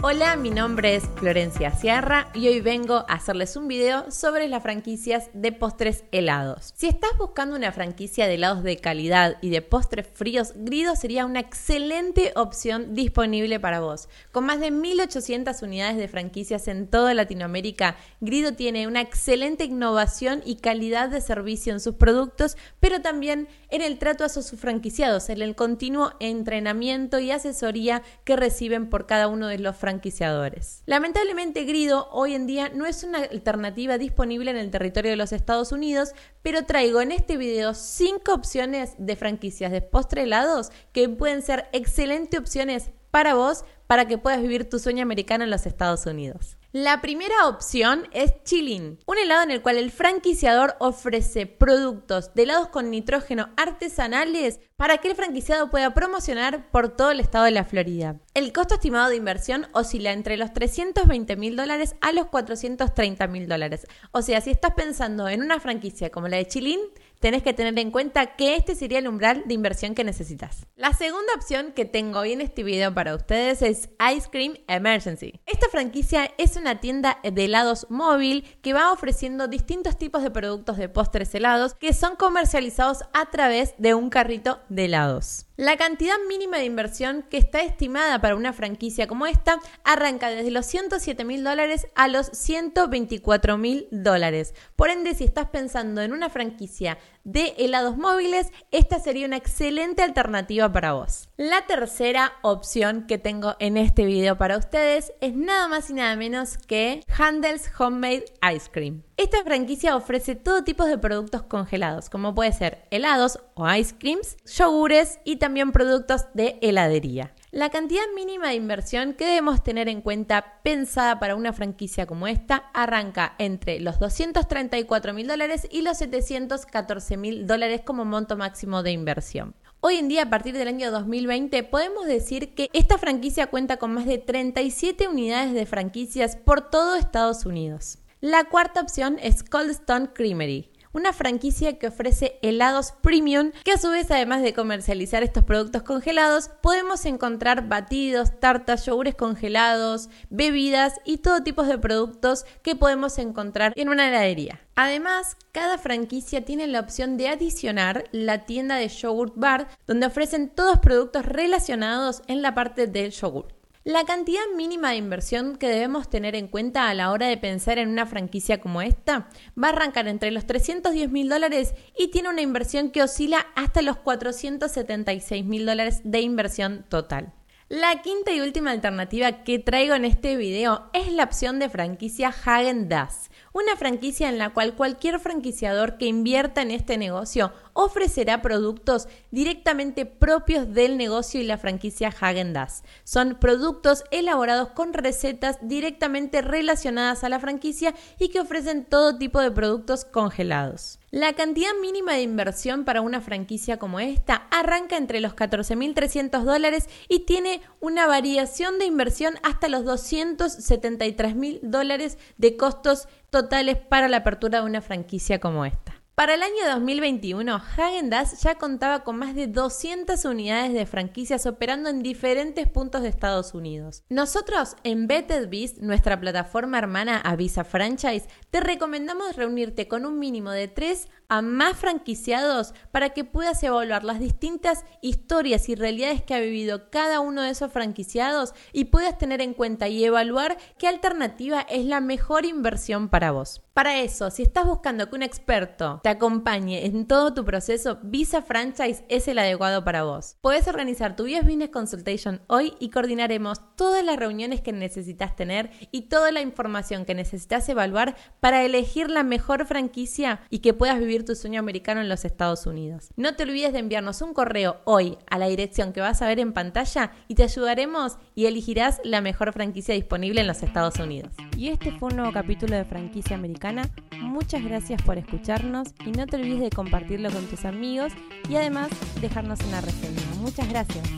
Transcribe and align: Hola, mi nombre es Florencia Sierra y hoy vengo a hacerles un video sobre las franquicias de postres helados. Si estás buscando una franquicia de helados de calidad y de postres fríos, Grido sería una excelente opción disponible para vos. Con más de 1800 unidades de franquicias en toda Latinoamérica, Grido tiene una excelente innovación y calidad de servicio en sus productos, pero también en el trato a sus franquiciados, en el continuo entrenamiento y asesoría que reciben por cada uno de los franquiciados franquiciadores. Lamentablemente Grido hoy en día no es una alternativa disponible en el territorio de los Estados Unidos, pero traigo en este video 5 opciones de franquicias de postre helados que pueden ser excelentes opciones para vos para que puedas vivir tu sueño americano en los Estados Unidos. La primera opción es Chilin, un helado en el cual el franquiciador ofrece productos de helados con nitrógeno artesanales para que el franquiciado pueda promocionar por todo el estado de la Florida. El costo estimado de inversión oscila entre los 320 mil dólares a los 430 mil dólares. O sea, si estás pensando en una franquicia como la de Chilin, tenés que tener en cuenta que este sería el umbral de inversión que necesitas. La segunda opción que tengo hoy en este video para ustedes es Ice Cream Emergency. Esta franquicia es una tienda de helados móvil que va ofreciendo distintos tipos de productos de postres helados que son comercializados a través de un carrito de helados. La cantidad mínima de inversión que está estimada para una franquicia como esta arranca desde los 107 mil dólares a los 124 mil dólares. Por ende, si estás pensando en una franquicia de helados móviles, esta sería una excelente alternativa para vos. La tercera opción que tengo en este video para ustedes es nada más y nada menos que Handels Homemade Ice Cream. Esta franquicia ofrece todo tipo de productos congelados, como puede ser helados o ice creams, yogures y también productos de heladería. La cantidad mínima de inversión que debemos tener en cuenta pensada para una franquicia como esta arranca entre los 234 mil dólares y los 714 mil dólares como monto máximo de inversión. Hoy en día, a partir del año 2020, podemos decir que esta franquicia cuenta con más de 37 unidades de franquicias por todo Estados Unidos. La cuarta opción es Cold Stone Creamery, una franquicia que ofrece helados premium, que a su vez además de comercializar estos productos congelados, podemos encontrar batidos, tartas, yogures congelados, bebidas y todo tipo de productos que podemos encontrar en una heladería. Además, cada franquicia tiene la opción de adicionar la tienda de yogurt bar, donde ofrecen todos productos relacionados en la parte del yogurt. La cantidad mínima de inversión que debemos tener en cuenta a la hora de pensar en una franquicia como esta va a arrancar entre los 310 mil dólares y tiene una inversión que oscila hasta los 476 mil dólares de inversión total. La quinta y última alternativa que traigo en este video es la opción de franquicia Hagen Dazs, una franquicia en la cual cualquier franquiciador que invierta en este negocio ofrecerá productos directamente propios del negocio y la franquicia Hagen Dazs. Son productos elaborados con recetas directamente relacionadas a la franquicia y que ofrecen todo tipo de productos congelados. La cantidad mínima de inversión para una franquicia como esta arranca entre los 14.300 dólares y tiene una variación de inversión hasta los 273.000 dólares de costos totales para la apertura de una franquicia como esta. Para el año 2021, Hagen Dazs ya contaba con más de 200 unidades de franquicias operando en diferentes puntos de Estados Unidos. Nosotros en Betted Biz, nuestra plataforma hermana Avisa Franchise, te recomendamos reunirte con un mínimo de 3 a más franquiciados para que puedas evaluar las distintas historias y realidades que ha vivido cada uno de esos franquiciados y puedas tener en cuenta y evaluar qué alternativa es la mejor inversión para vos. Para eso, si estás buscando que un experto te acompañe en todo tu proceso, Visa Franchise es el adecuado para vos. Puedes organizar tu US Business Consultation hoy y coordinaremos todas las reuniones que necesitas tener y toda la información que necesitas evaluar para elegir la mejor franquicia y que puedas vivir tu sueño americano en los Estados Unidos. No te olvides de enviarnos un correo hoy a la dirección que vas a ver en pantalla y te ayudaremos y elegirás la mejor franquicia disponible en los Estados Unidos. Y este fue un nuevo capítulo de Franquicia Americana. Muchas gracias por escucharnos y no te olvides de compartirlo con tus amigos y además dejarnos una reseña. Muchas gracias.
Hola, 0.00 0.36
mi 0.36 0.50
nombre 0.50 0.94
es 0.94 1.02
Florencia 1.16 1.72
Sierra 1.72 2.30
y 2.32 2.46
hoy 2.46 2.60
vengo 2.60 2.98
a 3.08 3.14
hacerles 3.14 3.56
un 3.56 3.66
video 3.66 4.08
sobre 4.12 4.46
las 4.46 4.62
franquicias 4.62 5.28
de 5.32 5.50
postres 5.50 6.04
helados. 6.12 6.72
Si 6.76 6.86
estás 6.86 7.18
buscando 7.18 7.56
una 7.56 7.72
franquicia 7.72 8.28
de 8.28 8.34
helados 8.34 8.62
de 8.62 8.76
calidad 8.76 9.38
y 9.42 9.50
de 9.50 9.60
postres 9.60 10.06
fríos, 10.06 10.52
Grido 10.54 10.94
sería 10.94 11.26
una 11.26 11.40
excelente 11.40 12.32
opción 12.36 12.94
disponible 12.94 13.58
para 13.58 13.80
vos. 13.80 14.08
Con 14.30 14.46
más 14.46 14.60
de 14.60 14.70
1800 14.70 15.62
unidades 15.62 15.96
de 15.96 16.06
franquicias 16.06 16.68
en 16.68 16.86
toda 16.86 17.12
Latinoamérica, 17.12 17.96
Grido 18.20 18.52
tiene 18.52 18.86
una 18.86 19.00
excelente 19.00 19.64
innovación 19.64 20.42
y 20.44 20.58
calidad 20.58 21.08
de 21.08 21.20
servicio 21.20 21.72
en 21.72 21.80
sus 21.80 21.96
productos, 21.96 22.56
pero 22.78 23.00
también 23.00 23.48
en 23.68 23.82
el 23.82 23.98
trato 23.98 24.22
a 24.22 24.28
sus 24.28 24.52
franquiciados, 24.52 25.28
en 25.28 25.42
el 25.42 25.56
continuo 25.56 26.12
entrenamiento 26.20 27.18
y 27.18 27.32
asesoría 27.32 28.04
que 28.22 28.36
reciben 28.36 28.88
por 28.88 29.06
cada 29.06 29.26
uno 29.26 29.48
de 29.48 29.58
los 29.58 29.74
franquiciados 29.74 29.87
franquiciadores. 29.88 30.82
Lamentablemente 30.84 31.64
Grido 31.64 32.10
hoy 32.12 32.34
en 32.34 32.46
día 32.46 32.68
no 32.68 32.84
es 32.84 33.04
una 33.04 33.20
alternativa 33.20 33.96
disponible 33.96 34.50
en 34.50 34.58
el 34.58 34.70
territorio 34.70 35.12
de 35.12 35.16
los 35.16 35.32
Estados 35.32 35.72
Unidos, 35.72 36.10
pero 36.42 36.66
traigo 36.66 37.00
en 37.00 37.10
este 37.10 37.38
video 37.38 37.72
5 37.72 38.34
opciones 38.34 38.92
de 38.98 39.16
franquicias 39.16 39.72
de 39.72 39.80
postre 39.80 40.24
helados 40.24 40.70
que 40.92 41.08
pueden 41.08 41.40
ser 41.40 41.68
excelentes 41.72 42.38
opciones 42.38 42.90
para 43.10 43.34
vos 43.34 43.64
para 43.86 44.06
que 44.06 44.18
puedas 44.18 44.42
vivir 44.42 44.68
tu 44.68 44.78
sueño 44.78 45.02
americano 45.02 45.44
en 45.44 45.50
los 45.50 45.64
Estados 45.64 46.04
Unidos. 46.04 46.58
La 46.72 47.00
primera 47.00 47.48
opción 47.48 48.08
es 48.12 48.44
Chilin, 48.44 48.98
un 49.06 49.16
helado 49.16 49.42
en 49.42 49.50
el 49.50 49.62
cual 49.62 49.78
el 49.78 49.90
franquiciador 49.90 50.76
ofrece 50.80 51.46
productos 51.46 52.34
de 52.34 52.42
helados 52.42 52.68
con 52.68 52.90
nitrógeno 52.90 53.48
artesanales 53.56 54.60
para 54.76 54.98
que 54.98 55.08
el 55.08 55.16
franquiciado 55.16 55.70
pueda 55.70 55.94
promocionar 55.94 56.70
por 56.70 56.94
todo 56.94 57.10
el 57.10 57.20
estado 57.20 57.46
de 57.46 57.52
la 57.52 57.64
Florida. 57.64 58.20
El 58.34 58.52
costo 58.52 58.74
estimado 58.74 59.08
de 59.08 59.16
inversión 59.16 59.66
oscila 59.72 60.12
entre 60.12 60.36
los 60.36 60.52
320 60.52 61.36
mil 61.36 61.56
dólares 61.56 61.96
a 62.02 62.12
los 62.12 62.26
430 62.26 63.26
mil 63.28 63.48
dólares. 63.48 63.86
O 64.12 64.20
sea, 64.20 64.42
si 64.42 64.50
estás 64.50 64.74
pensando 64.74 65.26
en 65.26 65.42
una 65.42 65.60
franquicia 65.60 66.10
como 66.10 66.28
la 66.28 66.36
de 66.36 66.46
Chilin, 66.46 66.80
tenés 67.18 67.42
que 67.42 67.54
tener 67.54 67.76
en 67.78 67.90
cuenta 67.90 68.36
que 68.36 68.56
este 68.56 68.74
sería 68.74 68.98
el 68.98 69.08
umbral 69.08 69.44
de 69.46 69.54
inversión 69.54 69.94
que 69.94 70.04
necesitas. 70.04 70.66
La 70.76 70.92
segunda 70.92 71.32
opción 71.34 71.72
que 71.72 71.84
tengo 71.86 72.20
hoy 72.20 72.32
en 72.32 72.42
este 72.42 72.62
video 72.62 72.92
para 72.94 73.14
ustedes 73.14 73.62
es 73.62 73.88
Ice 74.14 74.28
Cream 74.30 74.54
Emergency. 74.68 75.40
Esta 75.58 75.70
franquicia 75.70 76.32
es 76.38 76.54
una 76.54 76.78
tienda 76.78 77.18
de 77.24 77.46
helados 77.46 77.88
móvil 77.90 78.44
que 78.62 78.74
va 78.74 78.92
ofreciendo 78.92 79.48
distintos 79.48 79.98
tipos 79.98 80.22
de 80.22 80.30
productos 80.30 80.76
de 80.76 80.88
postres 80.88 81.34
helados 81.34 81.74
que 81.74 81.92
son 81.92 82.14
comercializados 82.14 82.98
a 83.12 83.28
través 83.32 83.74
de 83.76 83.92
un 83.92 84.08
carrito 84.08 84.60
de 84.68 84.84
helados. 84.84 85.48
La 85.58 85.76
cantidad 85.76 86.14
mínima 86.28 86.58
de 86.58 86.66
inversión 86.66 87.24
que 87.28 87.36
está 87.36 87.62
estimada 87.62 88.20
para 88.20 88.36
una 88.36 88.52
franquicia 88.52 89.08
como 89.08 89.26
esta 89.26 89.58
arranca 89.82 90.30
desde 90.30 90.52
los 90.52 90.64
107 90.66 91.24
mil 91.24 91.42
dólares 91.42 91.88
a 91.96 92.06
los 92.06 92.28
124 92.28 93.58
mil 93.58 93.88
dólares. 93.90 94.54
Por 94.76 94.90
ende, 94.90 95.16
si 95.16 95.24
estás 95.24 95.48
pensando 95.48 96.00
en 96.00 96.12
una 96.12 96.30
franquicia 96.30 96.98
de 97.24 97.56
helados 97.58 97.96
móviles, 97.96 98.52
esta 98.70 99.00
sería 99.00 99.26
una 99.26 99.36
excelente 99.36 100.02
alternativa 100.02 100.72
para 100.72 100.92
vos. 100.92 101.28
La 101.36 101.66
tercera 101.66 102.34
opción 102.42 103.08
que 103.08 103.18
tengo 103.18 103.56
en 103.58 103.76
este 103.76 104.04
video 104.04 104.38
para 104.38 104.58
ustedes 104.58 105.12
es 105.20 105.34
nada 105.48 105.66
más 105.66 105.88
y 105.88 105.94
nada 105.94 106.14
menos 106.14 106.58
que 106.58 107.02
Handels 107.16 107.70
Homemade 107.78 108.26
Ice 108.54 108.70
Cream. 108.70 109.02
Esta 109.16 109.42
franquicia 109.42 109.96
ofrece 109.96 110.34
todo 110.36 110.62
tipo 110.62 110.84
de 110.84 110.98
productos 110.98 111.42
congelados, 111.42 112.10
como 112.10 112.34
puede 112.34 112.52
ser 112.52 112.86
helados 112.90 113.40
o 113.54 113.68
ice 113.72 113.96
creams, 113.98 114.36
yogures 114.44 115.18
y 115.24 115.36
también 115.36 115.72
productos 115.72 116.26
de 116.34 116.58
heladería. 116.60 117.34
La 117.50 117.70
cantidad 117.70 118.04
mínima 118.14 118.48
de 118.48 118.56
inversión 118.56 119.14
que 119.14 119.24
debemos 119.24 119.62
tener 119.62 119.88
en 119.88 120.02
cuenta 120.02 120.60
pensada 120.62 121.18
para 121.18 121.34
una 121.34 121.54
franquicia 121.54 122.04
como 122.04 122.26
esta 122.26 122.70
arranca 122.74 123.34
entre 123.38 123.80
los 123.80 123.98
234 123.98 125.14
mil 125.14 125.26
dólares 125.26 125.66
y 125.70 125.80
los 125.80 125.96
714 125.96 127.16
mil 127.16 127.46
dólares 127.46 127.80
como 127.86 128.04
monto 128.04 128.36
máximo 128.36 128.82
de 128.82 128.90
inversión. 128.90 129.54
Hoy 129.80 129.94
en 129.94 130.08
día, 130.08 130.24
a 130.24 130.30
partir 130.30 130.58
del 130.58 130.66
año 130.66 130.90
2020, 130.90 131.62
podemos 131.62 132.04
decir 132.04 132.52
que 132.52 132.68
esta 132.72 132.98
franquicia 132.98 133.46
cuenta 133.46 133.76
con 133.76 133.94
más 133.94 134.06
de 134.06 134.18
37 134.18 135.06
unidades 135.06 135.54
de 135.54 135.66
franquicias 135.66 136.34
por 136.34 136.68
todo 136.68 136.96
Estados 136.96 137.46
Unidos. 137.46 137.98
La 138.20 138.42
cuarta 138.42 138.80
opción 138.80 139.18
es 139.22 139.44
Cold 139.44 139.70
Stone 139.70 140.08
Creamery, 140.12 140.68
una 140.92 141.12
franquicia 141.12 141.78
que 141.78 141.88
ofrece 141.88 142.38
helados 142.42 142.92
premium, 143.02 143.52
que 143.64 143.72
a 143.72 143.78
su 143.78 143.90
vez 143.90 144.10
además 144.10 144.42
de 144.42 144.54
comercializar 144.54 145.22
estos 145.22 145.44
productos 145.44 145.82
congelados, 145.82 146.50
podemos 146.62 147.04
encontrar 147.04 147.68
batidos, 147.68 148.38
tartas, 148.40 148.86
yogures 148.86 149.14
congelados, 149.14 150.08
bebidas 150.30 150.94
y 151.04 151.18
todo 151.18 151.42
tipo 151.42 151.62
de 151.62 151.78
productos 151.78 152.44
que 152.62 152.76
podemos 152.76 153.18
encontrar 153.18 153.72
en 153.76 153.88
una 153.88 154.08
heladería. 154.08 154.60
Además, 154.76 155.36
cada 155.52 155.76
franquicia 155.76 156.44
tiene 156.44 156.68
la 156.68 156.80
opción 156.80 157.16
de 157.16 157.28
adicionar 157.28 158.04
la 158.12 158.44
tienda 158.44 158.76
de 158.76 158.88
yogurt 158.88 159.34
bar, 159.36 159.68
donde 159.86 160.06
ofrecen 160.06 160.48
todos 160.48 160.78
productos 160.78 161.26
relacionados 161.26 162.22
en 162.28 162.42
la 162.42 162.54
parte 162.54 162.86
del 162.86 163.10
yogurt. 163.10 163.57
La 163.84 164.04
cantidad 164.04 164.42
mínima 164.56 164.90
de 164.90 164.96
inversión 164.96 165.56
que 165.56 165.68
debemos 165.68 166.10
tener 166.10 166.34
en 166.34 166.48
cuenta 166.48 166.88
a 166.88 166.94
la 166.94 167.12
hora 167.12 167.28
de 167.28 167.36
pensar 167.36 167.78
en 167.78 167.88
una 167.88 168.06
franquicia 168.06 168.60
como 168.60 168.82
esta 168.82 169.28
va 169.56 169.68
a 169.68 169.70
arrancar 169.70 170.08
entre 170.08 170.32
los 170.32 170.46
310 170.46 171.10
mil 171.10 171.28
dólares 171.28 171.74
y 171.96 172.08
tiene 172.08 172.28
una 172.28 172.42
inversión 172.42 172.90
que 172.90 173.02
oscila 173.02 173.46
hasta 173.54 173.80
los 173.80 173.96
476 173.98 175.44
mil 175.44 175.64
dólares 175.64 176.00
de 176.02 176.20
inversión 176.20 176.84
total. 176.88 177.32
La 177.68 178.02
quinta 178.02 178.32
y 178.32 178.40
última 178.40 178.72
alternativa 178.72 179.44
que 179.44 179.58
traigo 179.58 179.94
en 179.94 180.06
este 180.06 180.36
video 180.36 180.90
es 180.92 181.12
la 181.12 181.24
opción 181.24 181.58
de 181.58 181.68
franquicia 181.68 182.28
Hagen 182.28 182.88
Dazs, 182.88 183.30
una 183.58 183.76
franquicia 183.76 184.28
en 184.28 184.38
la 184.38 184.50
cual 184.50 184.76
cualquier 184.76 185.18
franquiciador 185.18 185.98
que 185.98 186.06
invierta 186.06 186.62
en 186.62 186.70
este 186.70 186.96
negocio 186.96 187.52
ofrecerá 187.72 188.40
productos 188.40 189.08
directamente 189.32 190.06
propios 190.06 190.72
del 190.72 190.96
negocio 190.96 191.40
y 191.40 191.44
la 191.44 191.58
franquicia 191.58 192.14
Hagen 192.20 192.52
Dazs. 192.52 192.84
Son 193.02 193.36
productos 193.40 194.04
elaborados 194.12 194.68
con 194.68 194.92
recetas 194.92 195.58
directamente 195.60 196.40
relacionadas 196.40 197.24
a 197.24 197.28
la 197.28 197.40
franquicia 197.40 197.94
y 198.18 198.28
que 198.28 198.40
ofrecen 198.40 198.84
todo 198.84 199.18
tipo 199.18 199.40
de 199.40 199.50
productos 199.50 200.04
congelados. 200.04 201.00
La 201.10 201.32
cantidad 201.32 201.70
mínima 201.80 202.12
de 202.12 202.22
inversión 202.22 202.84
para 202.84 203.00
una 203.00 203.22
franquicia 203.22 203.78
como 203.78 203.98
esta 203.98 204.46
arranca 204.50 204.98
entre 204.98 205.20
los 205.20 205.34
14.300 205.34 206.42
dólares 206.42 206.86
y 207.08 207.20
tiene 207.20 207.62
una 207.80 208.06
variación 208.06 208.78
de 208.78 208.84
inversión 208.84 209.36
hasta 209.42 209.68
los 209.68 209.84
273.000 209.84 211.60
dólares 211.62 212.18
de 212.36 212.58
costos 212.58 213.08
totales 213.30 213.76
para 213.76 214.08
la 214.08 214.18
apertura 214.18 214.60
de 214.60 214.66
una 214.66 214.80
franquicia 214.80 215.38
como 215.40 215.64
esta. 215.64 215.98
Para 216.18 216.34
el 216.34 216.42
año 216.42 216.74
2021, 216.74 217.54
Hagen 217.54 218.10
Dazs 218.10 218.42
ya 218.42 218.56
contaba 218.56 219.04
con 219.04 219.18
más 219.18 219.36
de 219.36 219.46
200 219.46 220.24
unidades 220.24 220.72
de 220.72 220.84
franquicias 220.84 221.46
operando 221.46 221.90
en 221.90 222.02
diferentes 222.02 222.66
puntos 222.66 223.02
de 223.02 223.08
Estados 223.08 223.54
Unidos. 223.54 224.02
Nosotros 224.08 224.74
en 224.82 225.06
Betted 225.06 225.48
Biz, 225.48 225.78
nuestra 225.78 226.18
plataforma 226.18 226.76
hermana 226.76 227.18
Avisa 227.20 227.62
Franchise, 227.62 228.26
te 228.50 228.58
recomendamos 228.58 229.36
reunirte 229.36 229.86
con 229.86 230.04
un 230.06 230.18
mínimo 230.18 230.50
de 230.50 230.66
3 230.66 231.06
a 231.28 231.42
más 231.42 231.76
franquiciados 231.76 232.74
para 232.90 233.10
que 233.10 233.24
puedas 233.24 233.62
evaluar 233.62 234.04
las 234.04 234.18
distintas 234.18 234.84
historias 235.02 235.68
y 235.68 235.74
realidades 235.74 236.22
que 236.22 236.34
ha 236.34 236.40
vivido 236.40 236.90
cada 236.90 237.20
uno 237.20 237.42
de 237.42 237.50
esos 237.50 237.70
franquiciados 237.72 238.54
y 238.72 238.86
puedas 238.86 239.18
tener 239.18 239.40
en 239.40 239.54
cuenta 239.54 239.88
y 239.88 240.04
evaluar 240.04 240.56
qué 240.78 240.88
alternativa 240.88 241.60
es 241.62 241.84
la 241.84 242.00
mejor 242.00 242.46
inversión 242.46 243.08
para 243.08 243.30
vos. 243.30 243.62
Para 243.74 244.00
eso, 244.00 244.32
si 244.32 244.42
estás 244.42 244.66
buscando 244.66 245.08
que 245.08 245.14
un 245.14 245.22
experto 245.22 246.00
te 246.02 246.08
acompañe 246.08 246.84
en 246.86 247.06
todo 247.06 247.32
tu 247.32 247.44
proceso, 247.44 248.00
Visa 248.02 248.42
Franchise 248.42 249.04
es 249.08 249.28
el 249.28 249.38
adecuado 249.38 249.84
para 249.84 250.02
vos. 250.02 250.36
Puedes 250.40 250.66
organizar 250.66 251.14
tu 251.14 251.24
US 251.24 251.44
Business 251.44 251.70
Consultation 251.70 252.40
hoy 252.48 252.74
y 252.80 252.90
coordinaremos 252.90 253.60
todas 253.76 254.04
las 254.04 254.16
reuniones 254.16 254.62
que 254.62 254.72
necesitas 254.72 255.36
tener 255.36 255.70
y 255.92 256.08
toda 256.08 256.32
la 256.32 256.40
información 256.40 257.04
que 257.04 257.14
necesitas 257.14 257.68
evaluar 257.68 258.16
para 258.40 258.64
elegir 258.64 259.10
la 259.10 259.22
mejor 259.22 259.64
franquicia 259.64 260.40
y 260.50 260.58
que 260.58 260.74
puedas 260.74 260.98
vivir 260.98 261.17
tu 261.24 261.34
sueño 261.34 261.60
americano 261.60 262.00
en 262.00 262.08
los 262.08 262.24
Estados 262.24 262.66
Unidos. 262.66 263.10
No 263.16 263.34
te 263.34 263.44
olvides 263.44 263.72
de 263.72 263.78
enviarnos 263.78 264.22
un 264.22 264.34
correo 264.34 264.80
hoy 264.84 265.18
a 265.28 265.38
la 265.38 265.48
dirección 265.48 265.92
que 265.92 266.00
vas 266.00 266.22
a 266.22 266.26
ver 266.26 266.38
en 266.40 266.52
pantalla 266.52 267.12
y 267.28 267.34
te 267.34 267.42
ayudaremos 267.42 268.18
y 268.34 268.46
elegirás 268.46 269.00
la 269.04 269.20
mejor 269.20 269.52
franquicia 269.52 269.94
disponible 269.94 270.40
en 270.40 270.46
los 270.46 270.62
Estados 270.62 270.98
Unidos. 270.98 271.32
Y 271.56 271.68
este 271.68 271.92
fue 271.92 272.10
un 272.10 272.16
nuevo 272.16 272.32
capítulo 272.32 272.76
de 272.76 272.84
Franquicia 272.84 273.36
Americana. 273.36 273.88
Muchas 274.20 274.62
gracias 274.62 275.02
por 275.02 275.18
escucharnos 275.18 275.88
y 276.04 276.12
no 276.12 276.26
te 276.26 276.36
olvides 276.36 276.60
de 276.60 276.70
compartirlo 276.70 277.30
con 277.30 277.46
tus 277.46 277.64
amigos 277.64 278.12
y 278.48 278.56
además 278.56 278.88
dejarnos 279.20 279.60
una 279.60 279.80
reseña. 279.80 280.20
Muchas 280.40 280.68
gracias. 280.68 281.08